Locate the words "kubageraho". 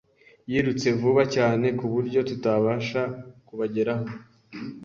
3.47-4.07